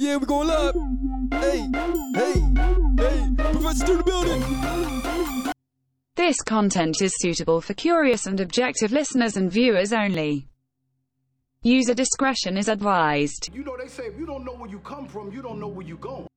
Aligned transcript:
Yeah, 0.00 0.16
we're 0.18 0.26
going 0.26 0.46
live. 0.46 0.76
Hey, 1.32 1.68
hey, 2.14 2.32
hey, 2.96 3.28
Professor 3.50 3.86
to 3.86 3.96
the 3.96 4.02
building. 4.04 5.52
This 6.14 6.36
content 6.42 7.02
is 7.02 7.12
suitable 7.18 7.60
for 7.60 7.74
curious 7.74 8.24
and 8.26 8.38
objective 8.38 8.92
listeners 8.92 9.36
and 9.36 9.50
viewers 9.50 9.92
only. 9.92 10.46
User 11.62 11.94
discretion 11.94 12.56
is 12.56 12.68
advised. 12.68 13.50
You 13.52 13.64
know, 13.64 13.76
they 13.76 13.88
say 13.88 14.04
if 14.04 14.16
you 14.16 14.24
don't 14.24 14.44
know 14.44 14.54
where 14.54 14.70
you 14.70 14.78
come 14.78 15.08
from, 15.08 15.32
you 15.32 15.42
don't 15.42 15.58
know 15.58 15.66
where 15.66 15.84
you 15.84 15.96
going. 15.96 16.28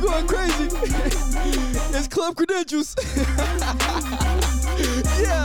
We 0.00 0.08
going 0.08 0.26
crazy. 0.26 0.64
it's 1.96 2.08
club 2.08 2.36
credentials. 2.36 2.96
yeah. 5.20 5.44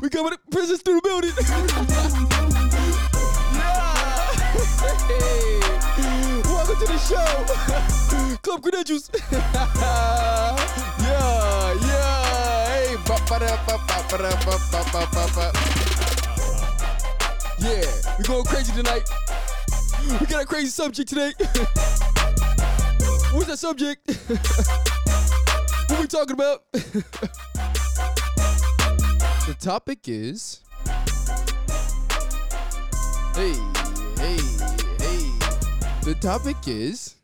We 0.00 0.08
coming 0.08 0.32
to 0.32 0.38
prisons 0.50 0.82
through 0.82 1.00
the 1.00 1.02
building. 1.02 1.30
yeah. 3.54 4.32
Hey. 5.06 5.60
Welcome 6.44 6.78
to 6.80 6.86
the 6.86 6.98
show. 6.98 8.36
club 8.42 8.62
credentials. 8.62 9.10
yeah, 9.30 10.56
yeah. 11.86 12.66
Hey. 12.66 12.96
Yeah, 17.58 17.86
we 18.18 18.24
going 18.24 18.44
crazy 18.44 18.72
tonight. 18.72 19.08
We 20.20 20.26
got 20.26 20.42
a 20.42 20.46
crazy 20.46 20.68
subject 20.68 21.08
today. 21.08 21.32
What's 23.34 23.48
that 23.48 23.58
subject? 23.58 24.06
what 25.90 26.00
we 26.00 26.06
talking 26.06 26.34
about? 26.34 26.62
the 26.72 27.02
topic 29.58 29.98
is. 30.06 30.60
Hey, 33.34 33.54
hey, 34.22 34.38
hey. 35.00 35.32
The 36.04 36.16
topic 36.20 36.58
is. 36.68 37.16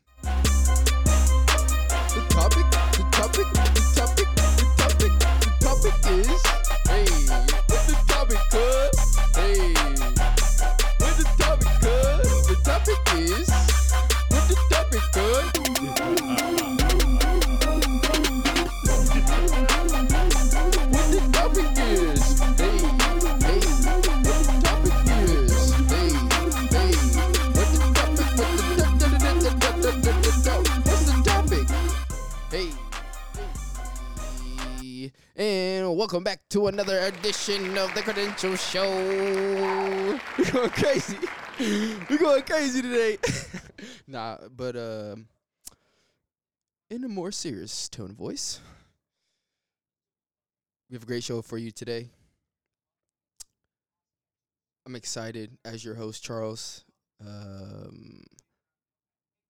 To 36.50 36.66
another 36.66 36.98
edition 36.98 37.78
of 37.78 37.94
the 37.94 38.02
Credentials 38.02 38.60
Show. 38.60 38.90
We're 40.36 40.50
going 40.50 40.70
crazy. 40.70 41.16
We're 41.60 42.18
going 42.18 42.42
crazy 42.42 42.82
today. 42.82 43.18
nah, 44.08 44.36
but 44.56 44.74
um, 44.74 45.28
in 46.90 47.04
a 47.04 47.08
more 47.08 47.30
serious 47.30 47.88
tone 47.88 48.10
of 48.10 48.16
voice, 48.16 48.58
we 50.88 50.94
have 50.94 51.04
a 51.04 51.06
great 51.06 51.22
show 51.22 51.40
for 51.40 51.56
you 51.56 51.70
today. 51.70 52.10
I'm 54.84 54.96
excited 54.96 55.56
as 55.64 55.84
your 55.84 55.94
host, 55.94 56.24
Charles. 56.24 56.84
Um, 57.24 58.24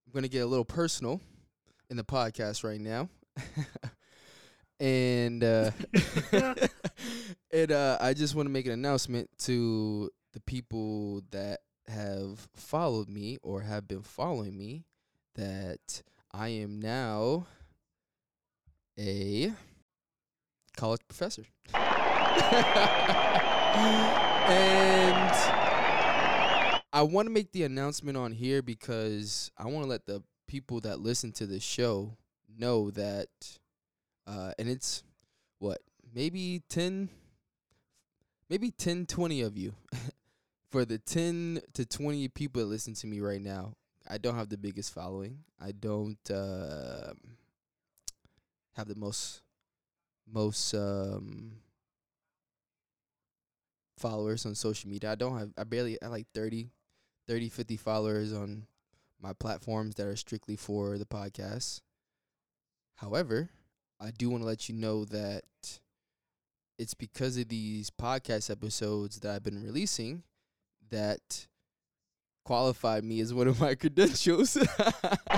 I'm 0.05 0.13
going 0.13 0.21
to 0.21 0.29
get 0.29 0.41
a 0.41 0.45
little 0.45 0.65
personal 0.65 1.19
in 1.89 1.97
the 1.97 2.03
podcast 2.03 2.63
right 2.63 2.79
now. 2.79 3.09
and 4.81 5.43
uh, 5.43 5.71
and 7.53 7.71
uh, 7.71 7.97
I 8.01 8.13
just 8.13 8.33
want 8.35 8.47
to 8.47 8.51
make 8.51 8.65
an 8.65 8.71
announcement 8.71 9.29
to 9.41 10.09
the 10.33 10.39
people 10.41 11.21
that 11.29 11.59
have 11.87 12.47
followed 12.55 13.07
me 13.07 13.37
or 13.43 13.61
have 13.61 13.87
been 13.87 14.01
following 14.01 14.57
me 14.57 14.85
that 15.35 16.01
I 16.33 16.47
am 16.49 16.79
now 16.79 17.45
a 18.99 19.53
college 20.75 21.01
professor. 21.07 21.43
and 21.73 21.81
I 26.91 27.03
want 27.03 27.27
to 27.27 27.31
make 27.31 27.51
the 27.51 27.63
announcement 27.63 28.17
on 28.17 28.31
here 28.31 28.61
because 28.61 29.51
I 29.57 29.65
want 29.67 29.85
to 29.85 29.89
let 29.89 30.07
the 30.07 30.23
people 30.47 30.81
that 30.81 30.99
listen 30.99 31.31
to 31.33 31.45
the 31.45 31.59
show 31.59 32.17
know 32.57 32.91
that, 32.91 33.29
uh, 34.31 34.53
and 34.57 34.69
it's 34.69 35.03
what, 35.59 35.79
maybe 36.13 36.61
10, 36.69 37.09
maybe 38.49 38.71
10, 38.71 39.05
20 39.05 39.41
of 39.41 39.57
you. 39.57 39.73
For 40.69 40.85
the 40.85 40.97
10 40.99 41.59
to 41.73 41.85
20 41.85 42.29
people 42.29 42.61
that 42.61 42.69
listen 42.69 42.93
to 42.93 43.07
me 43.07 43.19
right 43.19 43.41
now, 43.41 43.73
I 44.09 44.17
don't 44.17 44.35
have 44.35 44.47
the 44.47 44.57
biggest 44.57 44.93
following. 44.93 45.39
I 45.59 45.73
don't 45.73 46.31
uh, 46.31 47.11
have 48.77 48.87
the 48.87 48.95
most 48.95 49.41
most 50.31 50.73
um, 50.73 51.57
followers 53.97 54.45
on 54.45 54.55
social 54.55 54.89
media. 54.89 55.11
I 55.11 55.15
don't 55.15 55.37
have 55.37 55.49
I 55.57 55.65
barely 55.65 56.01
I 56.01 56.07
like 56.07 56.27
30 56.33 56.69
30 57.27 57.49
50 57.49 57.75
followers 57.75 58.31
on 58.31 58.65
my 59.21 59.33
platforms 59.33 59.95
that 59.95 60.07
are 60.07 60.15
strictly 60.15 60.55
for 60.55 60.97
the 60.97 61.05
podcast. 61.05 61.81
However, 62.95 63.49
I 64.01 64.09
do 64.09 64.31
want 64.31 64.41
to 64.41 64.47
let 64.47 64.67
you 64.67 64.73
know 64.73 65.05
that 65.05 65.43
it's 66.79 66.95
because 66.95 67.37
of 67.37 67.49
these 67.49 67.91
podcast 67.91 68.49
episodes 68.49 69.19
that 69.19 69.31
I've 69.31 69.43
been 69.43 69.63
releasing 69.63 70.23
that 70.89 71.45
qualified 72.43 73.03
me 73.03 73.19
as 73.19 73.31
one 73.31 73.47
of 73.47 73.59
my 73.59 73.75
credentials. 73.75 74.55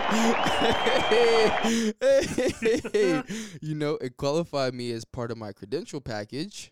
you 3.61 3.75
know, 3.75 3.95
it 3.95 4.15
qualified 4.15 4.73
me 4.73 4.93
as 4.93 5.03
part 5.03 5.31
of 5.31 5.37
my 5.37 5.51
credential 5.51 5.99
package 5.99 6.71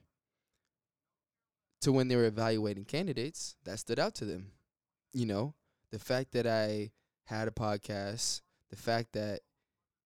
to 1.81 1.91
when 1.91 2.07
they 2.07 2.15
were 2.15 2.23
evaluating 2.23 2.85
candidates 2.85 3.57
that 3.65 3.79
stood 3.79 3.99
out 3.99 4.15
to 4.15 4.23
them. 4.23 4.51
You 5.13 5.25
know, 5.25 5.55
the 5.91 5.99
fact 5.99 6.31
that 6.31 6.47
I 6.47 6.91
had 7.25 7.49
a 7.49 7.51
podcast, 7.51 8.39
the 8.69 8.77
fact 8.77 9.11
that 9.11 9.41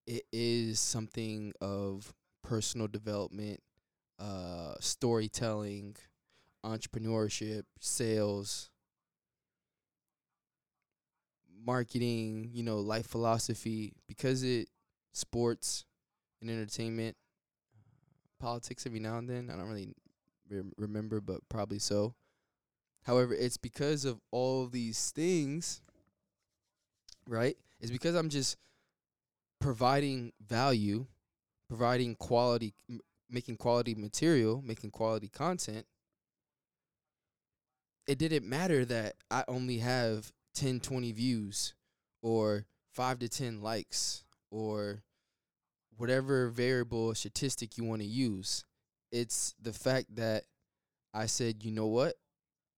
it 0.07 0.23
is 0.31 0.79
something 0.79 1.53
of 1.61 2.13
personal 2.43 2.87
development, 2.87 3.59
uh, 4.19 4.75
storytelling, 4.79 5.95
entrepreneurship, 6.63 7.63
sales, 7.79 8.69
marketing, 11.65 12.49
you 12.53 12.63
know, 12.63 12.77
life 12.79 13.07
philosophy, 13.07 13.93
because 14.07 14.43
it 14.43 14.69
sports 15.13 15.85
and 16.41 16.49
entertainment, 16.49 17.15
politics 18.39 18.85
every 18.85 18.99
now 18.99 19.17
and 19.17 19.29
then. 19.29 19.49
I 19.49 19.57
don't 19.57 19.67
really 19.67 19.93
re- 20.49 20.71
remember, 20.77 21.21
but 21.21 21.47
probably 21.49 21.79
so. 21.79 22.13
However, 23.03 23.33
it's 23.33 23.57
because 23.57 24.05
of 24.05 24.19
all 24.31 24.67
these 24.67 25.11
things, 25.11 25.81
right? 27.27 27.57
It's 27.79 27.91
because 27.91 28.15
I'm 28.15 28.29
just 28.29 28.57
providing 29.59 30.31
value, 30.45 31.07
providing 31.67 32.15
quality, 32.15 32.73
m- 32.89 32.99
making 33.29 33.57
quality 33.57 33.95
material, 33.95 34.61
making 34.63 34.91
quality 34.91 35.27
content. 35.27 35.85
It 38.07 38.19
didn't 38.19 38.47
matter 38.47 38.85
that 38.85 39.15
I 39.31 39.43
only 39.47 39.79
have 39.79 40.31
10, 40.53 40.79
20 40.79 41.11
views 41.11 41.73
or 42.21 42.65
5 42.93 43.19
to 43.19 43.29
10 43.29 43.61
likes 43.61 44.23
or 44.51 45.03
whatever 45.97 46.49
variable 46.49 47.13
statistic 47.15 47.77
you 47.77 47.83
want 47.83 48.01
to 48.01 48.07
use. 48.07 48.65
It's 49.11 49.55
the 49.61 49.73
fact 49.73 50.15
that 50.15 50.43
I 51.13 51.25
said, 51.25 51.63
you 51.63 51.71
know 51.71 51.87
what? 51.87 52.15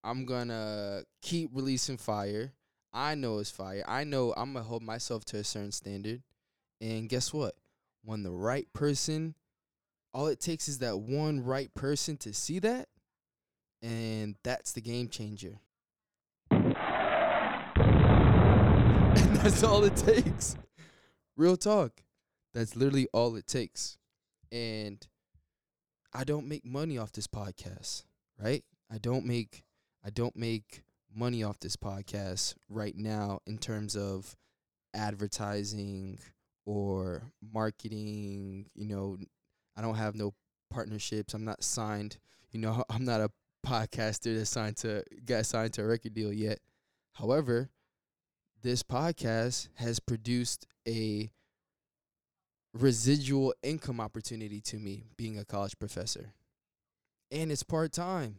I'm 0.03 0.25
going 0.25 0.49
to 0.49 1.03
keep 1.21 1.49
releasing 1.53 1.97
fire. 1.97 2.53
I 2.93 3.15
know 3.15 3.39
it's 3.39 3.51
fire. 3.51 3.83
I 3.87 4.03
know 4.03 4.33
I'm 4.37 4.53
going 4.53 4.63
to 4.63 4.69
hold 4.69 4.83
myself 4.83 5.25
to 5.25 5.37
a 5.37 5.43
certain 5.43 5.71
standard. 5.71 6.21
And 6.81 7.09
guess 7.09 7.33
what? 7.33 7.55
When 8.03 8.23
the 8.23 8.31
right 8.31 8.71
person, 8.73 9.35
all 10.13 10.27
it 10.27 10.39
takes 10.39 10.67
is 10.67 10.79
that 10.79 10.99
one 10.99 11.43
right 11.43 11.73
person 11.73 12.17
to 12.17 12.33
see 12.33 12.59
that. 12.59 12.87
And 13.81 14.35
that's 14.43 14.71
the 14.71 14.81
game 14.81 15.09
changer. 15.09 15.59
And 16.51 16.75
that's 19.37 19.63
all 19.63 19.83
it 19.83 19.95
takes. 19.95 20.55
Real 21.35 21.57
talk. 21.57 22.01
That's 22.53 22.75
literally 22.75 23.07
all 23.13 23.35
it 23.35 23.47
takes. 23.47 23.97
And 24.51 25.05
I 26.13 26.23
don't 26.23 26.47
make 26.47 26.65
money 26.65 26.97
off 26.97 27.11
this 27.11 27.27
podcast, 27.27 28.03
right? 28.41 28.63
I 28.91 28.97
don't 28.97 29.25
make 29.25 29.63
I 30.03 30.09
don't 30.09 30.35
make 30.35 30.83
money 31.13 31.43
off 31.43 31.59
this 31.59 31.75
podcast 31.75 32.55
right 32.69 32.95
now 32.95 33.39
in 33.45 33.57
terms 33.57 33.95
of 33.95 34.35
advertising 34.93 36.19
or 36.67 37.23
marketing, 37.53 38.69
you 38.75 38.85
know, 38.85 39.17
I 39.77 39.81
don't 39.81 39.95
have 39.95 40.15
no 40.15 40.33
partnerships. 40.69 41.33
I'm 41.33 41.45
not 41.45 41.63
signed, 41.63 42.17
you 42.51 42.59
know, 42.59 42.83
I'm 42.89 43.05
not 43.05 43.21
a 43.21 43.31
podcaster 43.65 44.37
that's 44.37 44.51
signed 44.51 44.77
to 44.77 45.03
got 45.25 45.45
signed 45.45 45.73
to 45.73 45.81
a 45.81 45.87
record 45.87 46.13
deal 46.13 46.31
yet. 46.31 46.59
However, 47.13 47.69
this 48.61 48.83
podcast 48.83 49.69
has 49.75 49.99
produced 49.99 50.67
a 50.87 51.31
residual 52.73 53.53
income 53.63 54.01
opportunity 54.01 54.59
to 54.61 54.77
me 54.77 55.05
being 55.15 55.39
a 55.39 55.45
college 55.45 55.79
professor. 55.79 56.33
And 57.31 57.51
it's 57.51 57.63
part 57.63 57.93
time. 57.93 58.37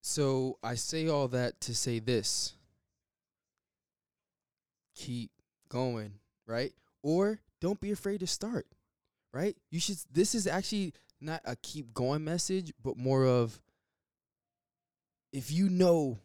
So 0.00 0.58
I 0.62 0.74
say 0.74 1.08
all 1.08 1.28
that 1.28 1.60
to 1.62 1.74
say 1.74 1.98
this 1.98 2.54
keep 4.94 5.30
going, 5.68 6.14
right? 6.46 6.72
Or 7.04 7.38
don't 7.60 7.80
be 7.80 7.92
afraid 7.92 8.20
to 8.20 8.26
start, 8.26 8.66
right? 9.30 9.54
You 9.70 9.78
should, 9.78 9.98
this 10.10 10.34
is 10.34 10.46
actually 10.46 10.94
not 11.20 11.42
a 11.44 11.54
keep 11.54 11.92
going 11.92 12.24
message, 12.24 12.72
but 12.82 12.96
more 12.96 13.26
of 13.26 13.60
if 15.30 15.52
you 15.52 15.68
know 15.68 16.18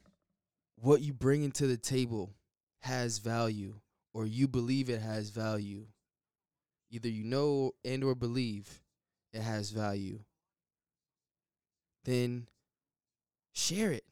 what 0.78 1.02
you 1.02 1.12
bring 1.12 1.44
into 1.44 1.68
the 1.68 1.76
table 1.76 2.32
has 2.80 3.18
value 3.18 3.76
or 4.14 4.26
you 4.26 4.48
believe 4.48 4.90
it 4.90 5.02
has 5.02 5.32
value, 5.32 5.86
either 6.90 7.10
you 7.10 7.26
know 7.26 7.74
and 7.84 8.02
or 8.02 8.16
believe 8.16 8.80
it 9.34 9.42
has 9.42 9.72
value, 9.72 10.20
then 12.06 12.48
share 13.52 13.92
it. 13.92 14.06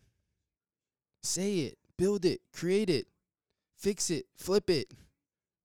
Say 1.23 1.59
it, 1.59 1.77
build 1.97 2.25
it, 2.25 2.41
create 2.51 2.89
it, 2.89 3.07
fix 3.77 4.09
it, 4.09 4.25
flip 4.35 4.69
it, 4.69 4.91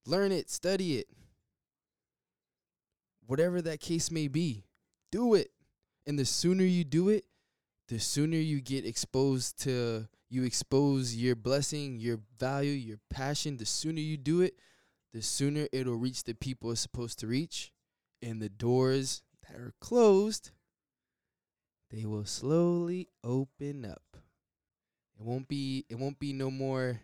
learn 0.05 0.31
it, 0.31 0.49
study 0.49 0.97
it. 0.97 1.07
Whatever 3.25 3.61
that 3.61 3.79
case 3.79 4.11
may 4.11 4.27
be, 4.27 4.65
do 5.11 5.33
it. 5.33 5.51
And 6.05 6.19
the 6.19 6.25
sooner 6.25 6.63
you 6.65 6.83
do 6.83 7.09
it, 7.09 7.25
the 7.87 7.99
sooner 7.99 8.37
you 8.37 8.61
get 8.61 8.85
exposed 8.85 9.61
to 9.63 10.07
you 10.29 10.43
expose 10.43 11.15
your 11.15 11.35
blessing, 11.35 11.99
your 11.99 12.19
value, 12.39 12.71
your 12.71 12.97
passion, 13.11 13.57
the 13.57 13.67
sooner 13.67 13.99
you 13.99 14.17
do 14.17 14.41
it, 14.41 14.55
the 15.13 15.21
sooner 15.21 15.67
it'll 15.71 15.95
reach 15.95 16.23
the 16.23 16.33
people 16.33 16.71
it's 16.71 16.81
supposed 16.81 17.19
to 17.19 17.27
reach. 17.27 17.71
And 18.21 18.41
the 18.41 18.49
doors 18.49 19.21
that 19.47 19.57
are 19.57 19.73
closed, 19.79 20.49
they 21.91 22.05
will 22.05 22.25
slowly 22.25 23.09
open 23.23 23.85
up. 23.85 24.01
It 25.19 25.23
won't 25.23 25.47
be 25.47 25.85
it 25.87 25.99
won't 25.99 26.19
be 26.19 26.33
no 26.33 26.49
more 26.49 26.99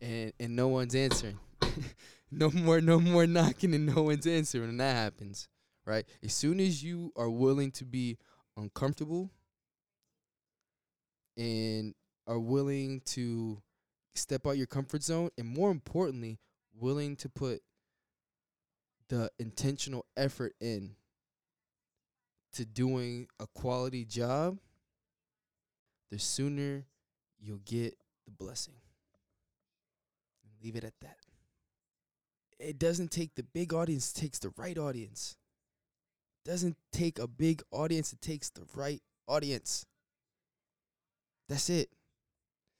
and 0.00 0.32
and 0.38 0.54
no 0.54 0.68
one's 0.68 0.94
answering. 0.94 1.40
no 2.30 2.50
more 2.50 2.80
no 2.80 3.00
more 3.00 3.26
knocking 3.26 3.74
and 3.74 3.86
no 3.86 4.02
one's 4.02 4.26
answering 4.26 4.70
and 4.70 4.80
that 4.80 4.94
happens. 4.94 5.48
Right? 5.84 6.04
As 6.22 6.34
soon 6.34 6.58
as 6.58 6.82
you 6.82 7.12
are 7.16 7.30
willing 7.30 7.70
to 7.72 7.84
be 7.84 8.18
uncomfortable 8.56 9.30
and 11.36 11.94
are 12.26 12.38
willing 12.38 13.00
to 13.06 13.62
step 14.14 14.46
out 14.46 14.56
your 14.56 14.66
comfort 14.66 15.02
zone 15.02 15.30
and 15.38 15.46
more 15.46 15.70
importantly 15.70 16.38
willing 16.74 17.16
to 17.16 17.28
put 17.28 17.60
the 19.08 19.30
intentional 19.38 20.04
effort 20.16 20.54
in 20.60 20.96
to 22.52 22.64
doing 22.64 23.28
a 23.38 23.46
quality 23.54 24.04
job 24.04 24.58
the 26.10 26.18
sooner 26.18 26.86
you'll 27.38 27.60
get 27.64 27.96
the 28.24 28.32
blessing 28.32 28.74
leave 30.62 30.76
it 30.76 30.84
at 30.84 30.94
that 31.00 31.16
it 32.58 32.78
doesn't 32.78 33.10
take 33.10 33.34
the 33.34 33.42
big 33.42 33.72
audience 33.72 34.12
it 34.12 34.20
takes 34.20 34.38
the 34.38 34.52
right 34.56 34.78
audience 34.78 35.36
it 36.44 36.50
doesn't 36.50 36.76
take 36.92 37.18
a 37.18 37.26
big 37.26 37.62
audience 37.70 38.12
it 38.12 38.20
takes 38.20 38.50
the 38.50 38.62
right 38.74 39.02
audience 39.28 39.86
that's 41.48 41.70
it. 41.70 41.90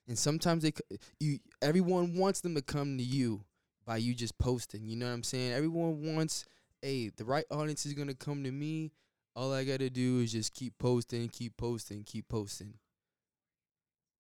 And 0.09 0.19
sometimes 0.19 0.63
they 0.63 0.73
you 1.19 1.39
everyone 1.63 2.17
wants 2.17 2.41
them 2.41 2.55
to 2.55 2.63
come 2.63 2.97
to 2.99 3.05
you 3.05 3.45
by 3.85 3.97
you 3.99 4.15
just 4.15 4.39
posting. 4.39 4.87
You 4.89 4.97
know 4.97 5.07
what 5.07 5.13
I'm 5.13 5.23
saying? 5.23 5.53
Everyone 5.53 6.15
wants, 6.15 6.45
hey, 6.83 7.11
the 7.17 7.25
right 7.25 7.45
audience 7.51 7.87
is 7.87 7.95
gonna 7.95 8.15
come 8.15 8.45
to 8.45 8.53
me. 8.53 8.93
All 9.35 9.53
I 9.53 9.65
gotta 9.65 9.91
do 9.91 10.21
is 10.21 10.33
just 10.33 10.55
keep 10.55 10.79
posting, 10.79 11.29
keep 11.29 11.57
posting, 11.57 12.05
keep 12.05 12.29
posting. 12.29 12.75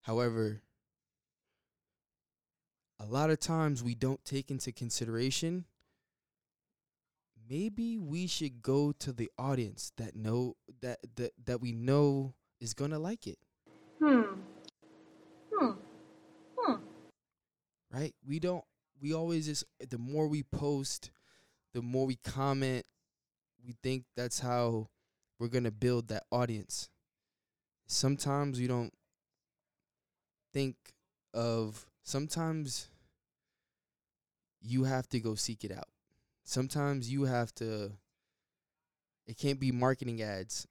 However, 0.02 0.60
a 2.98 3.06
lot 3.06 3.30
of 3.30 3.38
times 3.38 3.82
we 3.82 3.94
don't 3.94 4.24
take 4.24 4.50
into 4.50 4.72
consideration 4.72 5.64
maybe 7.48 7.98
we 7.98 8.26
should 8.26 8.62
go 8.62 8.92
to 8.92 9.12
the 9.12 9.30
audience 9.38 9.92
that 9.96 10.16
know 10.16 10.56
that 10.80 10.98
that, 11.16 11.32
that 11.44 11.60
we 11.60 11.72
know 11.72 12.34
is 12.60 12.74
gonna 12.74 12.98
like 12.98 13.26
it. 13.26 13.38
Hmm. 14.00 14.22
Hmm. 15.52 15.72
Hmm. 16.58 16.74
right? 17.92 18.14
We 18.26 18.38
don't. 18.40 18.64
We 19.00 19.12
always 19.14 19.46
just 19.46 19.64
the 19.88 19.98
more 19.98 20.26
we 20.28 20.42
post, 20.42 21.10
the 21.74 21.82
more 21.82 22.06
we 22.06 22.16
comment. 22.16 22.84
We 23.64 23.74
think 23.82 24.04
that's 24.16 24.40
how 24.40 24.88
we're 25.38 25.48
gonna 25.48 25.70
build 25.70 26.08
that 26.08 26.24
audience. 26.30 26.88
Sometimes 27.86 28.58
we 28.58 28.66
don't 28.66 28.92
think 30.52 30.76
of. 31.34 31.86
Sometimes 32.06 32.86
you 34.62 34.84
have 34.84 35.08
to 35.08 35.18
go 35.18 35.34
seek 35.34 35.64
it 35.64 35.72
out. 35.72 35.88
Sometimes 36.44 37.10
you 37.10 37.24
have 37.24 37.52
to. 37.56 37.90
It 39.26 39.36
can't 39.36 39.58
be 39.58 39.72
marketing 39.72 40.22
ads. 40.22 40.68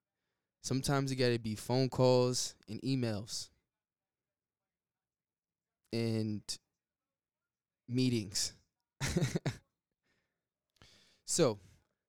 Sometimes 0.62 1.10
it 1.10 1.16
got 1.16 1.30
to 1.30 1.38
be 1.38 1.54
phone 1.54 1.88
calls 1.88 2.54
and 2.68 2.78
emails 2.82 3.48
and 5.94 6.42
meetings. 7.88 8.52
so, 11.24 11.58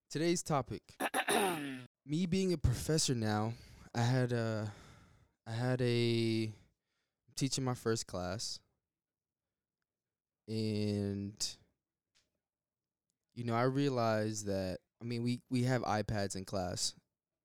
today's 0.10 0.44
topic. 0.44 0.82
me 2.06 2.26
being 2.26 2.52
a 2.52 2.58
professor 2.58 3.16
now, 3.16 3.54
I 3.96 4.02
had 4.02 4.34
a 4.34 4.70
I 5.48 5.52
had 5.52 5.82
a 5.82 6.52
teaching 7.38 7.64
my 7.64 7.74
first 7.76 8.08
class 8.08 8.60
and 10.48 11.58
you 13.36 13.44
know, 13.44 13.54
I 13.54 13.64
realized 13.64 14.48
that 14.48 14.80
I 15.02 15.06
mean, 15.06 15.24
we 15.24 15.42
we 15.50 15.64
have 15.64 15.84
iPads 15.84 16.36
in 16.36 16.44
class. 16.46 16.94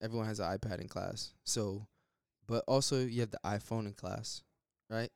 Everyone 0.02 0.26
has 0.26 0.40
an 0.40 0.58
iPad 0.58 0.80
in 0.80 0.88
class. 0.88 1.34
So, 1.44 1.86
but 2.48 2.64
also 2.66 3.00
you 3.00 3.20
have 3.20 3.30
the 3.30 3.40
iPhone 3.44 3.86
in 3.86 3.92
class, 3.92 4.42
right? 4.90 5.10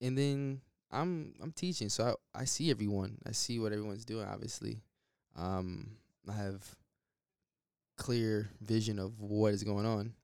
and 0.00 0.16
then 0.16 0.60
I'm 0.90 1.34
I'm 1.42 1.52
teaching, 1.52 1.88
so 1.88 2.16
I 2.34 2.40
I 2.42 2.44
see 2.44 2.70
everyone. 2.70 3.18
I 3.26 3.32
see 3.32 3.58
what 3.58 3.72
everyone's 3.72 4.04
doing. 4.04 4.26
Obviously, 4.26 4.82
um, 5.36 5.90
I 6.28 6.32
have 6.32 6.62
clear 7.96 8.50
vision 8.60 8.98
of 8.98 9.20
what 9.20 9.54
is 9.54 9.64
going 9.64 9.86
on. 9.86 10.14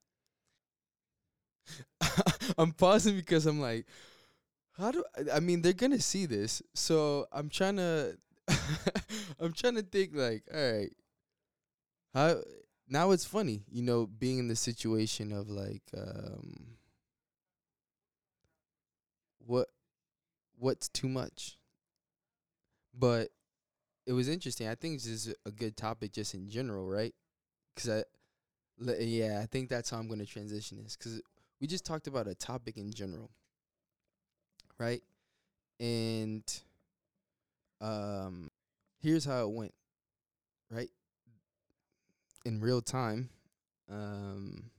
I'm 2.57 2.71
pausing 2.71 3.15
because 3.15 3.45
I'm 3.45 3.59
like, 3.59 3.85
how 4.77 4.91
do 4.91 5.03
I, 5.17 5.37
I 5.37 5.39
mean 5.39 5.61
they're 5.61 5.73
gonna 5.73 5.99
see 6.01 6.25
this, 6.25 6.61
so 6.73 7.27
I'm 7.31 7.49
trying 7.49 7.77
to 7.77 8.17
I'm 9.39 9.53
trying 9.53 9.75
to 9.75 9.83
think 9.83 10.11
like, 10.13 10.43
all 10.53 10.73
right, 10.73 10.91
how 12.13 12.41
now 12.87 13.11
it's 13.11 13.25
funny, 13.25 13.63
you 13.71 13.81
know, 13.81 14.05
being 14.05 14.39
in 14.39 14.47
the 14.47 14.55
situation 14.55 15.31
of 15.31 15.49
like 15.49 15.83
um 15.97 16.77
what 19.45 19.67
what's 20.57 20.89
too 20.89 21.09
much. 21.09 21.57
But 22.93 23.29
it 24.05 24.13
was 24.13 24.29
interesting. 24.29 24.67
I 24.67 24.75
think 24.75 24.95
this 24.95 25.07
is 25.07 25.35
a 25.45 25.51
good 25.51 25.77
topic 25.77 26.13
just 26.13 26.33
in 26.33 26.49
general, 26.49 26.87
right? 26.87 27.15
Cuz 27.75 27.89
I 27.89 28.03
yeah, 28.99 29.39
I 29.41 29.45
think 29.47 29.69
that's 29.69 29.89
how 29.91 29.97
I'm 29.99 30.07
going 30.07 30.19
to 30.19 30.25
transition 30.25 30.83
this 30.83 30.95
cuz 30.97 31.21
we 31.63 31.67
just 31.67 31.85
talked 31.85 32.07
about 32.07 32.27
a 32.27 32.35
topic 32.35 32.75
in 32.75 32.91
general. 32.91 33.31
Right? 34.77 35.01
And 35.79 36.43
um 37.79 38.51
here's 39.01 39.23
how 39.23 39.43
it 39.43 39.51
went. 39.51 39.73
Right? 40.69 40.89
In 42.43 42.59
real 42.59 42.81
time. 42.81 43.29
Um 43.89 44.71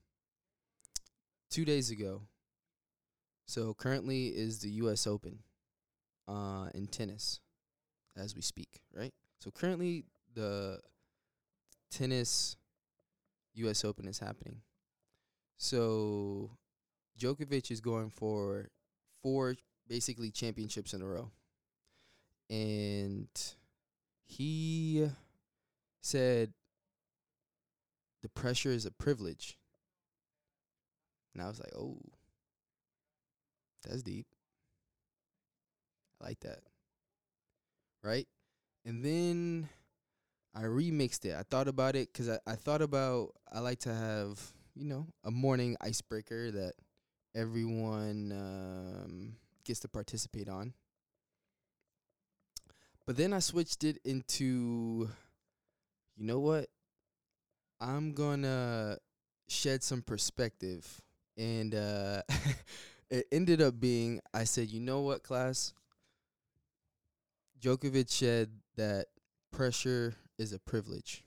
2 1.49 1.64
days 1.64 1.91
ago, 1.91 2.21
so 3.47 3.73
currently 3.73 4.26
is 4.26 4.59
the 4.59 4.69
U.S. 4.83 5.07
Open, 5.07 5.38
uh, 6.26 6.67
in 6.75 6.88
tennis 6.88 7.38
as 8.17 8.35
we 8.35 8.43
speak, 8.43 8.81
right? 8.93 9.14
So 9.38 9.53
currently 9.53 10.05
the 10.35 10.81
tennis 11.93 12.57
U.S. 13.55 13.85
Open 13.85 14.09
is 14.09 14.19
happening. 14.19 14.62
So 15.57 16.50
Djokovic 17.18 17.71
is 17.71 17.80
going 17.80 18.11
for 18.11 18.68
four 19.23 19.56
basically 19.88 20.30
championships 20.30 20.94
in 20.94 21.02
a 21.02 21.06
row. 21.06 21.30
And 22.50 23.28
he 24.26 25.09
said 26.00 26.52
the 28.23 28.28
pressure 28.28 28.71
is 28.71 28.87
a 28.87 28.90
privilege. 28.90 29.59
And 31.33 31.42
I 31.42 31.49
was 31.49 31.59
like, 31.59 31.73
oh, 31.76 31.99
that's 33.83 34.02
deep. 34.02 34.26
I 36.21 36.28
like 36.28 36.40
that. 36.40 36.61
Right? 38.02 38.26
And 38.85 39.04
then 39.04 39.68
I 40.54 40.62
remixed 40.62 41.25
it. 41.25 41.35
I 41.35 41.42
thought 41.42 41.68
about 41.68 41.97
it 41.97 42.12
because 42.12 42.28
I, 42.28 42.38
I 42.47 42.54
thought 42.54 42.83
about, 42.83 43.30
I 43.52 43.61
like 43.61 43.80
to 43.80 43.94
have, 43.94 44.40
you 44.75 44.85
know, 44.85 45.06
a 45.25 45.30
morning 45.30 45.76
icebreaker 45.80 46.50
that 46.50 46.75
everyone 47.35 48.33
um, 48.33 49.37
gets 49.64 49.81
to 49.81 49.88
participate 49.88 50.49
on. 50.49 50.73
But 53.07 53.17
then 53.17 53.33
I 53.33 53.41
switched 53.41 53.85
it 53.85 53.99
into, 54.05 55.09
you 56.17 56.26
know 56.26 56.41
what? 56.41 56.69
I'm 57.81 58.12
gonna 58.12 58.99
shed 59.49 59.83
some 59.83 60.00
perspective, 60.00 61.03
and 61.37 61.75
uh, 61.75 62.23
it 63.11 63.26
ended 63.31 63.61
up 63.61 63.79
being 63.79 64.21
I 64.33 64.45
said, 64.45 64.71
you 64.71 64.81
know 64.81 65.00
what, 65.00 65.23
class? 65.23 65.75
Djokovic 67.61 68.11
said 68.11 68.50
that 68.76 69.07
pressure 69.50 70.14
is 70.38 70.53
a 70.55 70.59
privilege, 70.59 71.25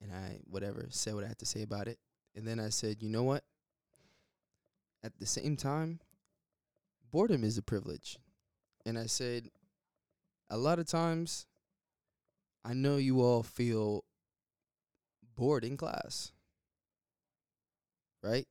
and 0.00 0.12
I 0.12 0.38
whatever 0.48 0.86
said 0.90 1.14
what 1.14 1.24
I 1.24 1.28
had 1.28 1.38
to 1.40 1.46
say 1.46 1.62
about 1.62 1.88
it, 1.88 1.98
and 2.34 2.46
then 2.46 2.58
I 2.58 2.70
said, 2.70 3.02
you 3.02 3.10
know 3.10 3.24
what? 3.24 3.44
At 5.02 5.18
the 5.18 5.26
same 5.26 5.56
time, 5.56 6.00
boredom 7.12 7.44
is 7.44 7.58
a 7.58 7.62
privilege. 7.62 8.18
And 8.84 8.98
I 8.98 9.06
said, 9.06 9.50
a 10.50 10.56
lot 10.56 10.78
of 10.78 10.86
times, 10.86 11.46
I 12.64 12.72
know 12.72 12.96
you 12.96 13.20
all 13.20 13.42
feel 13.42 14.04
bored 15.36 15.64
in 15.64 15.76
class. 15.76 16.32
Right? 18.22 18.46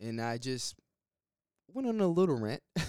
And 0.00 0.20
I 0.20 0.38
just 0.38 0.76
went 1.72 1.88
on 1.88 2.00
a 2.00 2.06
little 2.06 2.38
rant. 2.38 2.62
a 2.76 2.82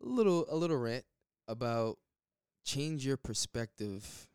little 0.00 0.46
a 0.48 0.56
little 0.56 0.76
rant 0.76 1.04
about 1.48 1.98
change 2.64 3.04
your 3.04 3.16
perspective 3.16 4.28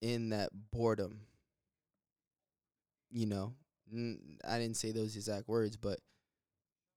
in 0.00 0.30
that 0.30 0.50
boredom. 0.70 1.20
You 3.10 3.26
know, 3.26 3.54
I 3.92 4.58
didn't 4.58 4.76
say 4.76 4.92
those 4.92 5.16
exact 5.16 5.48
words, 5.48 5.76
but 5.76 6.00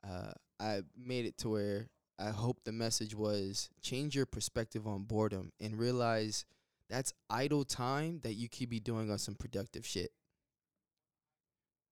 uh, 0.08 0.32
I 0.60 0.82
made 0.98 1.26
it 1.26 1.38
to 1.40 1.50
where 1.50 1.90
I 2.18 2.30
hope 2.30 2.64
the 2.64 2.72
message 2.72 3.16
was 3.16 3.70
change 3.82 4.16
your 4.16 4.26
perspective 4.26 4.88
on 4.88 5.04
boredom 5.04 5.52
and 5.60 5.78
realize 5.78 6.46
that's 6.90 7.14
idle 7.30 7.64
time 7.64 8.20
that 8.24 8.34
you 8.34 8.50
could 8.50 8.70
be 8.70 8.80
doing 8.80 9.12
on 9.12 9.18
some 9.20 9.36
productive 9.36 9.86
shit. 9.86 10.12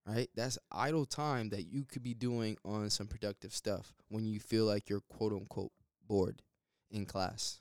Right? 0.05 0.29
That's 0.35 0.57
idle 0.71 1.05
time 1.05 1.49
that 1.49 1.63
you 1.63 1.83
could 1.83 2.01
be 2.01 2.13
doing 2.13 2.57
on 2.63 2.89
some 2.89 3.07
productive 3.07 3.53
stuff 3.53 3.93
when 4.09 4.25
you 4.25 4.39
feel 4.39 4.65
like 4.65 4.89
you're 4.89 5.01
quote 5.01 5.33
unquote 5.33 5.71
bored 6.07 6.41
in 6.89 7.05
class. 7.05 7.59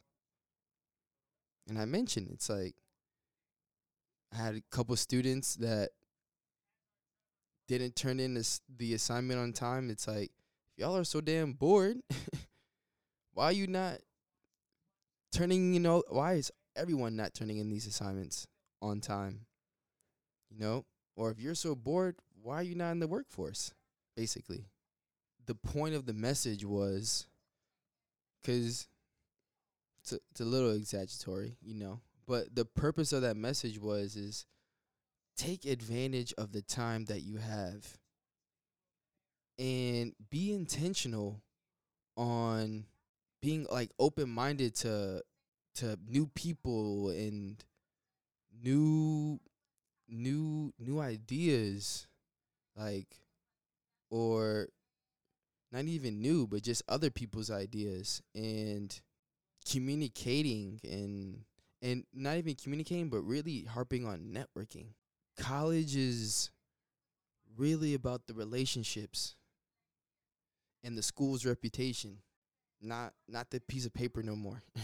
And 1.69 1.79
I 1.79 1.85
mentioned 1.85 2.29
it's 2.33 2.49
like 2.49 2.77
I 4.33 4.37
had 4.37 4.55
a 4.55 4.63
couple 4.71 4.95
students 4.97 5.57
that 5.57 5.91
didn't 7.69 7.97
turn 7.97 8.21
in 8.21 8.35
this, 8.35 8.61
the 8.79 8.95
assignment 8.95 9.41
on 9.41 9.53
time. 9.53 9.91
It's 9.91 10.07
like 10.07 10.31
if 10.73 10.79
y'all 10.79 10.97
are 10.97 11.05
so 11.05 11.21
damn 11.21 11.53
bored, 11.53 11.99
why 13.35 13.47
are 13.47 13.53
you 13.53 13.67
not 13.67 13.99
turning, 15.33 15.75
you 15.75 15.81
know, 15.81 16.03
why 16.09 16.35
is 16.35 16.53
everyone 16.77 17.17
not 17.17 17.35
turning 17.35 17.59
in 17.59 17.69
these 17.69 17.87
assignments 17.87 18.47
on 18.81 19.01
time? 19.01 19.47
You 20.51 20.59
know? 20.59 20.85
Or 21.17 21.31
if 21.31 21.41
you're 21.41 21.55
so 21.55 21.75
bored, 21.75 22.17
why 22.43 22.57
are 22.57 22.63
you 22.63 22.75
not 22.75 22.93
in 22.93 23.01
the 23.01 23.09
workforce? 23.09 23.73
Basically. 24.17 24.67
The 25.47 25.55
point 25.55 25.95
of 25.95 26.07
the 26.07 26.13
message 26.13 26.65
was 26.65 27.27
because 28.43 28.89
it's 30.01 30.13
a, 30.13 30.19
it's 30.31 30.41
a 30.41 30.45
little 30.45 30.73
exaggeratory, 30.73 31.57
you 31.63 31.75
know, 31.75 32.01
but 32.27 32.55
the 32.55 32.65
purpose 32.65 33.13
of 33.13 33.23
that 33.23 33.37
message 33.37 33.81
was 33.81 34.17
is 34.17 34.47
take 35.37 35.65
advantage 35.65 36.33
of 36.39 36.53
the 36.53 36.63
time 36.63 37.05
that 37.07 37.23
you 37.23 37.37
have 37.37 37.99
and 39.59 40.13
be 40.31 40.53
intentional 40.53 41.41
on 42.17 42.85
being 43.43 43.67
like 43.71 43.91
open 43.99 44.29
minded 44.29 44.75
to 44.75 45.23
to 45.75 45.99
new 46.09 46.27
people 46.35 47.11
and 47.11 47.65
new 48.63 49.39
new 50.09 50.73
new 50.79 51.01
ideas 51.01 52.07
like 52.77 53.21
or 54.11 54.69
not 55.73 55.85
even 55.85 56.21
new 56.21 56.47
but 56.47 56.63
just 56.63 56.83
other 56.89 57.11
people's 57.11 57.51
ideas 57.51 58.23
and 58.35 59.01
communicating 59.71 60.81
and 60.85 61.41
and 61.83 62.05
not 62.15 62.37
even 62.37 62.55
communicating 62.55 63.09
but 63.09 63.21
really 63.21 63.65
harping 63.65 64.07
on 64.07 64.33
networking 64.35 64.87
college 65.37 65.97
is 65.97 66.51
really 67.57 67.95
about 67.95 68.27
the 68.27 68.35
relationships 68.35 69.35
and 70.85 70.97
the 70.97 71.03
school's 71.03 71.45
reputation 71.47 72.19
not 72.83 73.13
not 73.29 73.51
the 73.51 73.61
piece 73.61 73.87
of 73.87 73.95
paper 73.95 74.23
no 74.23 74.37
more. 74.37 74.63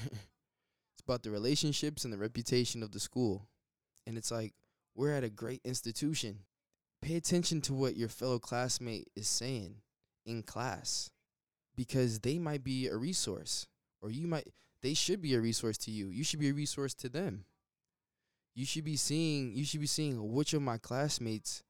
It's 0.94 1.00
about 1.09 1.23
the 1.23 1.30
relationships 1.30 2.04
and 2.04 2.12
the 2.12 2.18
reputation 2.18 2.82
of 2.82 2.92
the 2.92 3.00
school. 3.00 3.49
And 4.06 4.18
it's 4.18 4.30
like 4.30 4.52
we're 4.94 5.14
at 5.14 5.25
a 5.25 5.30
great 5.30 5.62
institution. 5.64 6.40
Pay 7.00 7.16
attention 7.16 7.62
to 7.62 7.73
what 7.73 7.97
your 7.97 8.11
fellow 8.11 8.38
classmate 8.38 9.09
is 9.16 9.26
saying 9.26 9.76
in 10.26 10.42
class 10.42 11.11
because 11.75 12.21
they 12.21 12.38
might 12.38 12.62
be 12.62 12.88
a 12.88 12.97
resource 12.97 13.66
or 14.02 14.11
you 14.11 14.26
might 14.26 14.47
they 14.82 14.92
should 14.92 15.23
be 15.23 15.35
a 15.35 15.40
resource 15.40 15.78
to 15.78 15.90
you. 15.90 16.09
You 16.09 16.25
should 16.25 16.40
be 16.40 16.50
a 16.50 16.54
resource 16.54 16.92
to 16.94 17.09
them 17.09 17.47
you 18.54 18.66
should 18.66 18.85
be 18.85 18.97
seeing 18.97 19.54
you 19.54 19.64
should 19.64 19.80
be 19.80 19.87
seeing 19.87 20.32
which 20.32 20.54
of 20.54 20.62
my 20.62 20.78
classmates 20.78 21.62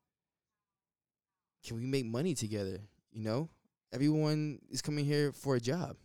can 1.65 1.77
we 1.77 1.87
make 1.87 2.05
money 2.05 2.35
together 2.35 2.81
you 3.12 3.23
know? 3.23 3.49
Everyone 3.93 4.59
is 4.71 4.83
coming 4.83 5.05
here 5.05 5.33
for 5.33 5.55
a 5.57 5.61
job. 5.61 5.97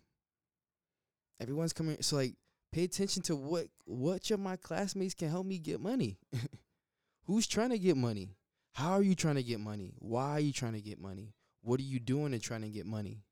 Everyone's 1.39 1.73
coming 1.73 1.97
so 2.01 2.17
like 2.17 2.35
pay 2.71 2.83
attention 2.83 3.21
to 3.23 3.35
what 3.35 3.67
which 3.85 4.31
of 4.31 4.39
my 4.39 4.57
classmates 4.57 5.13
can 5.13 5.29
help 5.29 5.45
me 5.45 5.57
get 5.57 5.79
money. 5.79 6.17
Who's 7.25 7.47
trying 7.47 7.69
to 7.69 7.79
get 7.79 7.95
money? 7.95 8.35
How 8.73 8.93
are 8.93 9.01
you 9.01 9.15
trying 9.15 9.35
to 9.35 9.43
get 9.43 9.59
money? 9.59 9.93
Why 9.99 10.31
are 10.31 10.39
you 10.39 10.51
trying 10.51 10.73
to 10.73 10.81
get 10.81 10.99
money? 10.99 11.33
What 11.61 11.79
are 11.79 11.83
you 11.83 11.99
doing 11.99 12.31
to 12.31 12.39
trying 12.39 12.61
to 12.61 12.69
get 12.69 12.85
money? 12.85 13.23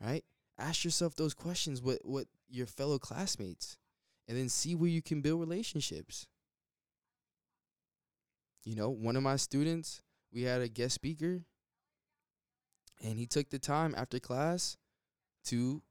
Right? 0.00 0.24
Ask 0.58 0.84
yourself 0.84 1.14
those 1.14 1.34
questions 1.34 1.80
with 1.80 2.00
what 2.02 2.26
your 2.48 2.66
fellow 2.66 2.98
classmates 2.98 3.76
and 4.28 4.36
then 4.36 4.48
see 4.48 4.74
where 4.74 4.90
you 4.90 5.02
can 5.02 5.22
build 5.22 5.40
relationships. 5.40 6.26
You 8.64 8.76
know, 8.76 8.90
one 8.90 9.16
of 9.16 9.22
my 9.22 9.36
students, 9.36 10.02
we 10.32 10.42
had 10.42 10.60
a 10.60 10.68
guest 10.68 10.94
speaker, 10.94 11.40
and 13.02 13.18
he 13.18 13.26
took 13.26 13.48
the 13.48 13.58
time 13.58 13.94
after 13.96 14.18
class 14.20 14.76
to 15.46 15.82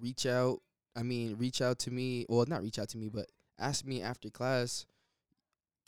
reach 0.00 0.26
out. 0.26 0.60
I 0.94 1.02
mean, 1.02 1.36
reach 1.36 1.60
out 1.60 1.80
to 1.80 1.90
me. 1.90 2.26
Well, 2.28 2.44
not 2.46 2.62
reach 2.62 2.78
out 2.78 2.90
to 2.90 2.98
me, 2.98 3.08
but 3.08 3.26
ask 3.58 3.84
me 3.84 4.00
after 4.02 4.30
class, 4.30 4.86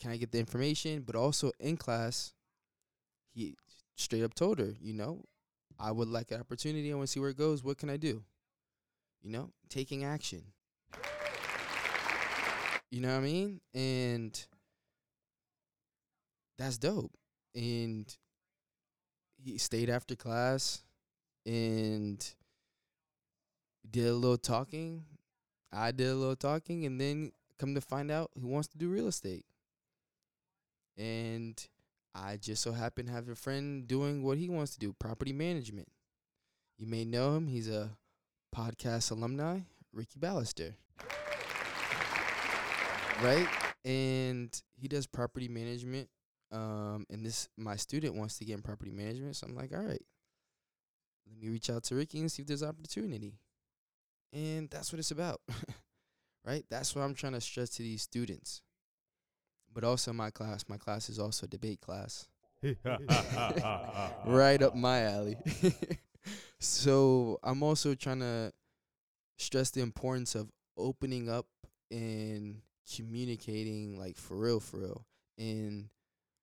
can 0.01 0.11
I 0.11 0.17
get 0.17 0.31
the 0.31 0.39
information? 0.39 1.03
But 1.05 1.15
also 1.15 1.51
in 1.59 1.77
class, 1.77 2.33
he 3.33 3.55
straight 3.95 4.23
up 4.23 4.33
told 4.33 4.59
her, 4.59 4.73
you 4.81 4.93
know, 4.93 5.23
I 5.79 5.91
would 5.91 6.09
like 6.09 6.31
an 6.31 6.41
opportunity. 6.41 6.91
I 6.91 6.95
want 6.95 7.07
to 7.07 7.11
see 7.13 7.19
where 7.19 7.29
it 7.29 7.37
goes. 7.37 7.63
What 7.63 7.77
can 7.77 7.89
I 7.89 7.97
do? 7.97 8.23
You 9.21 9.31
know, 9.31 9.49
taking 9.69 10.03
action. 10.03 10.43
You 12.91 13.01
know 13.01 13.09
what 13.09 13.19
I 13.19 13.21
mean? 13.21 13.61
And 13.73 14.45
that's 16.57 16.77
dope. 16.77 17.11
And 17.53 18.15
he 19.37 19.57
stayed 19.57 19.89
after 19.89 20.15
class 20.15 20.83
and 21.45 22.25
did 23.89 24.07
a 24.07 24.13
little 24.13 24.37
talking. 24.37 25.03
I 25.71 25.91
did 25.91 26.07
a 26.07 26.15
little 26.15 26.35
talking 26.35 26.85
and 26.85 26.99
then 26.99 27.31
come 27.59 27.75
to 27.75 27.81
find 27.81 28.09
out 28.09 28.31
he 28.35 28.45
wants 28.45 28.67
to 28.69 28.77
do 28.77 28.89
real 28.89 29.07
estate. 29.07 29.45
And 30.97 31.61
I 32.15 32.37
just 32.37 32.63
so 32.63 32.71
happen 32.71 33.05
to 33.05 33.11
have 33.11 33.29
a 33.29 33.35
friend 33.35 33.87
doing 33.87 34.23
what 34.23 34.37
he 34.37 34.49
wants 34.49 34.73
to 34.73 34.79
do, 34.79 34.93
property 34.93 35.33
management. 35.33 35.87
You 36.77 36.87
may 36.87 37.05
know 37.05 37.35
him. 37.35 37.47
He's 37.47 37.69
a 37.69 37.91
podcast 38.57 39.11
alumni, 39.11 39.59
Ricky 39.93 40.19
Ballister. 40.19 40.73
Right? 43.21 43.47
And 43.85 44.49
he 44.75 44.87
does 44.87 45.05
property 45.05 45.47
management. 45.47 46.09
Um, 46.51 47.05
and 47.09 47.23
this 47.25 47.49
my 47.57 47.75
student 47.75 48.15
wants 48.15 48.39
to 48.39 48.45
get 48.45 48.55
in 48.55 48.61
property 48.61 48.91
management, 48.91 49.35
so 49.35 49.47
I'm 49.47 49.55
like, 49.55 49.73
all 49.73 49.83
right, 49.83 50.01
let 51.27 51.37
me 51.39 51.49
reach 51.49 51.69
out 51.69 51.83
to 51.83 51.95
Ricky 51.95 52.19
and 52.19 52.31
see 52.31 52.41
if 52.41 52.47
there's 52.47 52.63
opportunity. 52.63 53.33
And 54.33 54.69
that's 54.69 54.91
what 54.91 54.99
it's 54.99 55.11
about. 55.11 55.41
right? 56.45 56.65
That's 56.69 56.95
what 56.95 57.03
I'm 57.03 57.13
trying 57.13 57.33
to 57.33 57.41
stress 57.41 57.69
to 57.71 57.83
these 57.83 58.01
students. 58.01 58.61
But 59.73 59.83
also 59.83 60.13
my 60.13 60.31
class, 60.31 60.65
my 60.69 60.77
class 60.77 61.09
is 61.09 61.19
also 61.19 61.45
a 61.45 61.49
debate 61.49 61.81
class. 61.81 62.27
right 64.25 64.61
up 64.61 64.73
my 64.73 65.03
alley. 65.03 65.37
so 66.67 67.39
I'm 67.43 67.63
also 67.63 67.95
trying 67.95 68.19
to 68.19 68.51
stress 69.37 69.69
the 69.71 69.81
importance 69.81 70.35
of 70.35 70.49
opening 70.77 71.29
up 71.29 71.47
and 71.91 72.61
communicating 72.95 73.97
like 73.97 74.17
for 74.17 74.37
real, 74.37 74.59
for 74.59 74.77
real. 74.77 75.05
And 75.37 75.89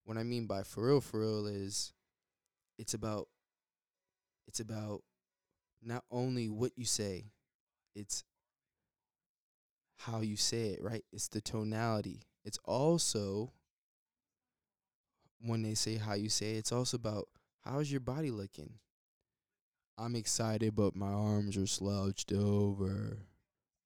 what 0.05 0.17
I 0.17 0.23
mean 0.23 0.47
by 0.47 0.63
for 0.63 0.87
real, 0.87 1.01
for 1.01 1.21
real 1.21 1.47
is 1.47 1.93
it's 2.79 2.95
about 2.95 3.29
it's 4.47 4.61
about 4.61 5.03
not 5.83 6.05
only 6.11 6.49
what 6.49 6.73
you 6.77 6.85
say, 6.85 7.27
it's 7.95 8.25
how 9.99 10.21
you 10.21 10.37
say 10.37 10.69
it, 10.71 10.83
right? 10.83 11.05
It's 11.13 11.29
the 11.29 11.41
tonality. 11.41 12.23
It's 12.45 12.59
also 12.65 13.53
when 15.41 15.63
they 15.63 15.75
say 15.75 15.97
how 15.97 16.15
you 16.15 16.29
say 16.29 16.55
it, 16.55 16.59
it's 16.59 16.73
also 16.73 16.97
about 16.97 17.29
how's 17.65 17.91
your 17.91 18.01
body 18.01 18.31
looking. 18.31 18.75
I'm 19.97 20.17
excited, 20.17 20.75
but 20.75 20.97
my 20.97 21.13
arms 21.13 21.57
are 21.57 21.67
slouched 21.67 22.33
over. 22.33 23.19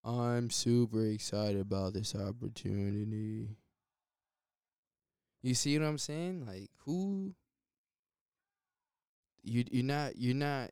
I'm 0.04 0.48
super 0.48 1.04
excited 1.04 1.60
about 1.60 1.92
this 1.92 2.14
opportunity. 2.14 3.56
You 5.42 5.54
see 5.54 5.78
what 5.78 5.86
I'm 5.86 5.98
saying? 5.98 6.46
Like 6.46 6.70
who 6.84 7.34
you 9.42 9.64
you're 9.70 9.84
not 9.84 10.16
you're 10.16 10.34
not 10.34 10.70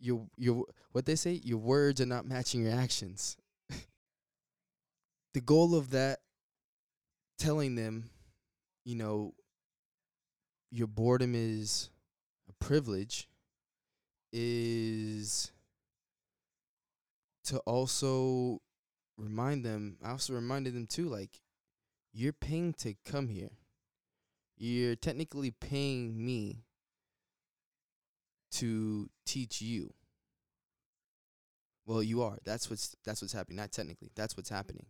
your 0.00 0.26
your 0.36 0.66
what 0.90 1.06
they 1.06 1.14
say 1.14 1.40
your 1.44 1.58
words 1.58 2.00
are 2.00 2.06
not 2.06 2.26
matching 2.26 2.62
your 2.64 2.72
actions. 2.72 3.36
the 5.34 5.40
goal 5.40 5.76
of 5.76 5.90
that 5.90 6.18
telling 7.38 7.76
them, 7.76 8.10
you 8.84 8.96
know, 8.96 9.34
your 10.70 10.88
boredom 10.88 11.34
is 11.36 11.90
a 12.48 12.64
privilege 12.64 13.28
is 14.32 15.52
to 17.44 17.58
also 17.58 18.60
remind 19.18 19.64
them 19.64 19.96
I 20.02 20.10
also 20.10 20.32
reminded 20.32 20.74
them 20.74 20.86
too 20.86 21.08
like 21.08 21.40
you're 22.12 22.32
paying 22.32 22.72
to 22.74 22.94
come 23.04 23.28
here. 23.28 23.50
You're 24.56 24.96
technically 24.96 25.50
paying 25.50 26.24
me 26.24 26.64
to 28.52 29.08
teach 29.26 29.60
you. 29.60 29.92
Well 31.86 32.02
you 32.02 32.22
are. 32.22 32.38
That's 32.44 32.70
what's 32.70 32.96
that's 33.04 33.22
what's 33.22 33.32
happening. 33.32 33.56
Not 33.56 33.72
technically 33.72 34.10
that's 34.14 34.36
what's 34.36 34.50
happening. 34.50 34.86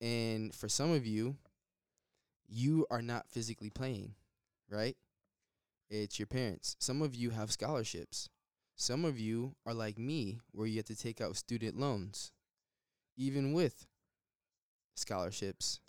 And 0.00 0.54
for 0.54 0.68
some 0.68 0.92
of 0.92 1.06
you 1.06 1.36
you 2.48 2.86
are 2.90 3.02
not 3.02 3.28
physically 3.28 3.70
playing 3.70 4.14
right? 4.70 4.96
It's 5.88 6.18
your 6.18 6.26
parents. 6.26 6.76
Some 6.78 7.02
of 7.02 7.14
you 7.14 7.30
have 7.30 7.52
scholarships. 7.52 8.28
Some 8.76 9.04
of 9.04 9.18
you 9.18 9.54
are 9.64 9.74
like 9.74 9.98
me, 9.98 10.38
where 10.52 10.66
you 10.66 10.76
have 10.76 10.86
to 10.86 10.96
take 10.96 11.20
out 11.20 11.36
student 11.36 11.78
loans, 11.78 12.30
even 13.16 13.52
with 13.52 13.86
scholarships, 14.94 15.80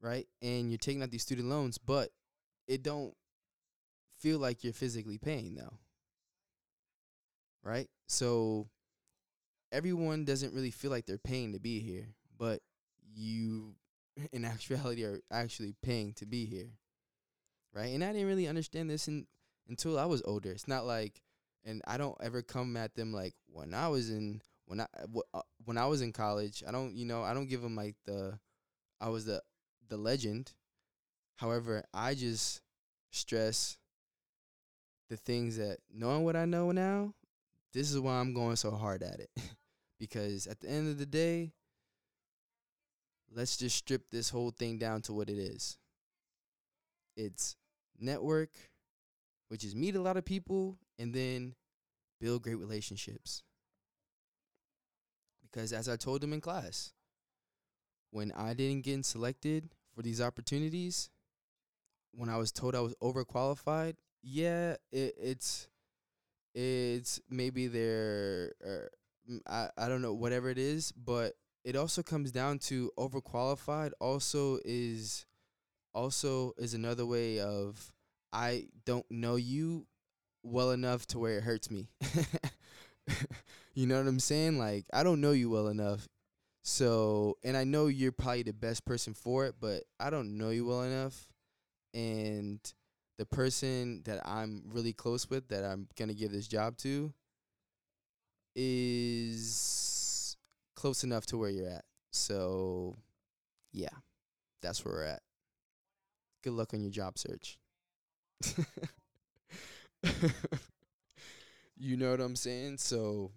right? 0.00 0.26
And 0.42 0.70
you're 0.70 0.78
taking 0.78 1.02
out 1.02 1.10
these 1.10 1.22
student 1.22 1.48
loans, 1.48 1.78
but 1.78 2.10
it 2.66 2.82
don't 2.82 3.14
feel 4.18 4.38
like 4.38 4.62
you're 4.64 4.72
physically 4.72 5.18
paying 5.18 5.54
though, 5.54 5.78
right? 7.62 7.88
So 8.08 8.68
everyone 9.72 10.24
doesn't 10.24 10.52
really 10.52 10.72
feel 10.72 10.90
like 10.90 11.06
they're 11.06 11.16
paying 11.18 11.52
to 11.52 11.60
be 11.60 11.80
here, 11.80 12.08
but 12.36 12.60
you, 13.14 13.76
in 14.32 14.44
actuality, 14.44 15.04
are 15.04 15.20
actually 15.30 15.74
paying 15.82 16.12
to 16.14 16.26
be 16.26 16.44
here 16.44 16.72
right? 17.74 17.92
And 17.94 18.02
I 18.04 18.12
didn't 18.12 18.28
really 18.28 18.48
understand 18.48 18.90
this 18.90 19.08
in, 19.08 19.26
until 19.68 19.98
I 19.98 20.04
was 20.06 20.22
older. 20.24 20.50
It's 20.50 20.68
not 20.68 20.86
like, 20.86 21.22
and 21.64 21.82
I 21.86 21.96
don't 21.96 22.16
ever 22.22 22.42
come 22.42 22.76
at 22.76 22.94
them 22.94 23.12
like 23.12 23.34
when 23.48 23.74
I 23.74 23.88
was 23.88 24.10
in 24.10 24.40
when 24.66 24.80
I 24.80 24.86
w- 25.02 25.22
uh, 25.34 25.42
when 25.64 25.78
I 25.78 25.86
was 25.86 26.02
in 26.02 26.12
college. 26.12 26.62
I 26.66 26.72
don't, 26.72 26.94
you 26.94 27.04
know, 27.06 27.22
I 27.22 27.34
don't 27.34 27.48
give 27.48 27.62
them 27.62 27.76
like 27.76 27.96
the 28.06 28.38
I 29.00 29.08
was 29.10 29.26
the 29.26 29.42
the 29.88 29.96
legend. 29.96 30.52
However, 31.36 31.84
I 31.94 32.14
just 32.14 32.62
stress 33.10 33.78
the 35.08 35.16
things 35.16 35.56
that 35.56 35.78
knowing 35.92 36.24
what 36.24 36.36
I 36.36 36.44
know 36.44 36.72
now, 36.72 37.14
this 37.72 37.90
is 37.92 38.00
why 38.00 38.14
I'm 38.20 38.34
going 38.34 38.56
so 38.56 38.72
hard 38.72 39.02
at 39.02 39.20
it. 39.20 39.30
because 40.00 40.46
at 40.46 40.60
the 40.60 40.68
end 40.70 40.88
of 40.88 40.98
the 40.98 41.06
day, 41.06 41.52
let's 43.34 43.56
just 43.56 43.76
strip 43.76 44.10
this 44.10 44.28
whole 44.30 44.50
thing 44.50 44.78
down 44.78 45.00
to 45.02 45.12
what 45.12 45.30
it 45.30 45.38
is. 45.38 45.78
It's 47.16 47.56
network, 47.98 48.50
which 49.50 49.64
is 49.64 49.74
meet 49.74 49.96
a 49.96 50.00
lot 50.00 50.16
of 50.16 50.24
people 50.24 50.78
and 50.96 51.12
then 51.12 51.56
build 52.20 52.42
great 52.42 52.58
relationships. 52.58 53.42
Because 55.42 55.72
as 55.72 55.88
I 55.88 55.96
told 55.96 56.20
them 56.20 56.32
in 56.32 56.40
class, 56.40 56.92
when 58.12 58.30
I 58.36 58.54
didn't 58.54 58.84
get 58.84 59.04
selected 59.04 59.68
for 59.92 60.02
these 60.02 60.20
opportunities, 60.20 61.10
when 62.12 62.28
I 62.28 62.36
was 62.36 62.52
told 62.52 62.76
I 62.76 62.80
was 62.80 62.94
overqualified, 63.02 63.96
yeah, 64.22 64.76
it, 64.92 65.14
it's 65.20 65.66
it's 66.54 67.20
maybe 67.28 67.66
they're 67.66 68.52
er, 68.64 68.90
I 69.48 69.68
I 69.76 69.88
don't 69.88 70.02
know 70.02 70.14
whatever 70.14 70.48
it 70.48 70.58
is, 70.58 70.92
but 70.92 71.34
it 71.64 71.74
also 71.74 72.04
comes 72.04 72.30
down 72.30 72.60
to 72.60 72.92
overqualified. 72.96 73.90
Also 73.98 74.60
is 74.64 75.26
also 75.92 76.52
is 76.56 76.74
another 76.74 77.04
way 77.04 77.40
of 77.40 77.92
I 78.32 78.66
don't 78.84 79.06
know 79.10 79.36
you 79.36 79.86
well 80.42 80.70
enough 80.70 81.06
to 81.08 81.18
where 81.18 81.38
it 81.38 81.44
hurts 81.44 81.70
me. 81.70 81.88
you 83.74 83.86
know 83.86 83.98
what 83.98 84.06
I'm 84.06 84.20
saying? 84.20 84.58
Like 84.58 84.86
I 84.92 85.02
don't 85.02 85.20
know 85.20 85.32
you 85.32 85.50
well 85.50 85.68
enough. 85.68 86.08
So, 86.62 87.38
and 87.42 87.56
I 87.56 87.64
know 87.64 87.86
you're 87.86 88.12
probably 88.12 88.42
the 88.42 88.52
best 88.52 88.84
person 88.84 89.14
for 89.14 89.46
it, 89.46 89.54
but 89.60 89.84
I 89.98 90.10
don't 90.10 90.36
know 90.36 90.50
you 90.50 90.66
well 90.66 90.82
enough. 90.82 91.26
And 91.94 92.60
the 93.18 93.26
person 93.26 94.02
that 94.04 94.26
I'm 94.28 94.62
really 94.66 94.92
close 94.92 95.28
with 95.28 95.48
that 95.48 95.64
I'm 95.64 95.88
going 95.96 96.08
to 96.08 96.14
give 96.14 96.32
this 96.32 96.46
job 96.46 96.76
to 96.78 97.12
is 98.54 100.36
close 100.76 101.02
enough 101.02 101.26
to 101.26 101.38
where 101.38 101.50
you're 101.50 101.70
at. 101.70 101.84
So, 102.12 102.96
yeah. 103.72 103.88
That's 104.62 104.84
where 104.84 104.94
we're 104.94 105.04
at. 105.04 105.22
Good 106.42 106.52
luck 106.52 106.74
on 106.74 106.82
your 106.82 106.90
job 106.90 107.18
search. 107.18 107.58
you 111.76 111.96
know 111.96 112.10
what 112.10 112.20
I'm 112.20 112.36
saying? 112.36 112.78
So 112.78 113.32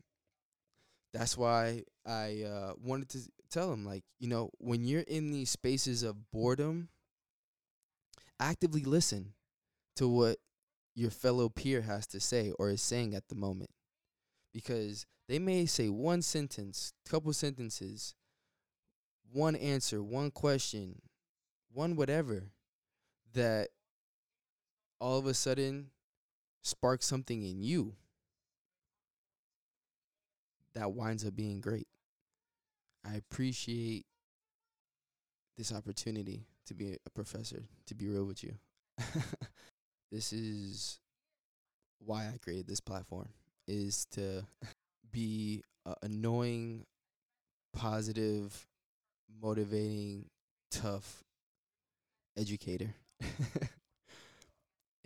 that's 1.13 1.38
why 1.38 1.84
I 2.06 2.44
uh, 2.44 2.74
wanted 2.84 3.10
to 3.10 3.20
tell 3.52 3.72
him, 3.72 3.86
like, 3.86 4.04
you 4.20 4.28
know, 4.28 4.50
when 4.58 4.84
you're 4.86 5.02
in 5.02 5.32
these 5.32 5.50
spaces 5.50 6.04
of 6.04 6.32
boredom, 6.32 6.89
actively 8.39 8.84
listen 8.84 9.34
to 9.96 10.08
what 10.08 10.38
your 10.96 11.12
fellow 11.12 11.50
peer 11.50 11.82
has 11.82 12.08
to 12.08 12.20
say 12.20 12.52
or 12.60 12.70
is 12.70 12.82
saying 12.82 13.16
at 13.16 13.28
the 13.30 13.36
moment. 13.36 13.70
Because 14.54 15.06
they 15.28 15.39
may 15.39 15.66
say 15.66 15.89
one 15.89 16.22
sentence, 16.22 16.94
couple 17.10 17.34
sentences, 17.34 18.16
one 19.32 19.56
answer, 19.56 20.04
one 20.04 20.32
question, 20.32 21.02
one 21.72 21.96
whatever 21.96 22.52
that 23.34 23.70
all 25.04 25.18
of 25.18 25.26
a 25.26 25.34
sudden 25.34 25.88
sparks 26.62 27.06
something 27.06 27.44
in 27.44 27.62
you 27.62 27.94
that 30.74 30.94
winds 30.94 31.28
up 31.28 31.36
being 31.36 31.60
great. 31.60 31.88
I 33.06 33.16
appreciate 33.16 34.06
this 35.58 35.74
opportunity 35.74 36.46
to 36.68 36.74
be 36.74 36.98
a 37.06 37.10
professor, 37.10 37.63
to 37.88 37.94
be 37.94 38.08
real 38.08 38.24
with 38.24 38.46
you. 38.46 38.54
this 40.12 40.32
is 40.32 41.02
why 42.00 42.28
I 42.34 42.38
created 42.42 42.68
this 42.68 42.80
platform 42.80 43.28
is 43.68 44.06
to 44.12 44.46
be 45.12 45.63
a 45.86 45.96
annoying, 46.04 46.86
positive, 47.74 48.68
motivating, 49.42 50.28
tough 50.72 51.26
educator. 52.38 52.96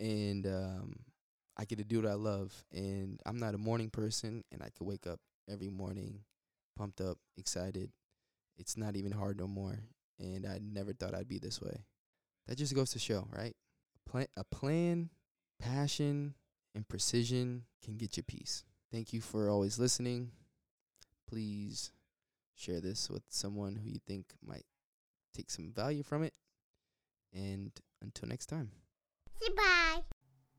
and 0.00 0.46
um, 0.46 0.96
I 1.56 1.64
get 1.64 1.78
to 1.78 1.84
do 1.84 2.00
what 2.02 2.10
I 2.10 2.14
love. 2.14 2.52
And 2.72 3.20
I'm 3.26 3.38
not 3.38 3.54
a 3.54 3.58
morning 3.58 3.90
person, 3.90 4.44
and 4.52 4.62
I 4.62 4.70
could 4.70 4.86
wake 4.86 5.06
up 5.06 5.20
every 5.50 5.68
morning 5.68 6.20
pumped 6.76 7.00
up, 7.00 7.18
excited. 7.36 7.90
It's 8.56 8.76
not 8.76 8.96
even 8.96 9.12
hard 9.12 9.38
no 9.38 9.46
more, 9.46 9.78
and 10.18 10.46
I 10.46 10.60
never 10.62 10.92
thought 10.92 11.14
I'd 11.14 11.28
be 11.28 11.38
this 11.38 11.60
way. 11.60 11.84
That 12.46 12.56
just 12.56 12.74
goes 12.74 12.90
to 12.92 12.98
show, 12.98 13.28
right? 13.36 13.54
A 13.96 14.10
Plan, 14.10 14.26
a 14.36 14.44
plan, 14.44 15.10
passion, 15.60 16.34
and 16.74 16.88
precision 16.88 17.64
can 17.84 17.96
get 17.96 18.16
you 18.16 18.22
peace. 18.22 18.64
Thank 18.90 19.12
you 19.12 19.20
for 19.20 19.50
always 19.50 19.78
listening. 19.78 20.30
Please 21.28 21.92
share 22.54 22.80
this 22.80 23.10
with 23.10 23.22
someone 23.28 23.76
who 23.76 23.90
you 23.90 24.00
think 24.06 24.26
might 24.44 24.64
take 25.34 25.50
some 25.50 25.70
value 25.72 26.02
from 26.02 26.22
it. 26.22 26.32
And 27.32 27.70
until 28.02 28.28
next 28.28 28.46
time. 28.46 28.70
Goodbye. 29.40 30.02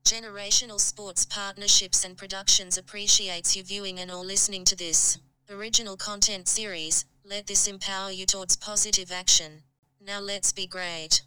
Generational 0.04 0.80
Sports 0.80 1.24
Partnerships 1.24 2.04
and 2.04 2.16
Productions 2.16 2.78
appreciates 2.78 3.54
you 3.54 3.62
viewing 3.62 4.00
and 4.00 4.10
or 4.10 4.24
listening 4.24 4.64
to 4.64 4.76
this 4.76 5.18
original 5.48 5.96
content 5.96 6.48
series. 6.48 7.04
Let 7.24 7.46
this 7.46 7.66
empower 7.66 8.10
you 8.10 8.26
towards 8.26 8.56
positive 8.56 9.12
action. 9.12 9.62
Now 10.00 10.20
let's 10.20 10.52
be 10.52 10.66
great. 10.66 11.22